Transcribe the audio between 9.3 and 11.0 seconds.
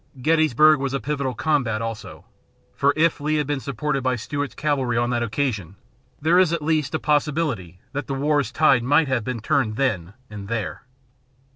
turned then and there.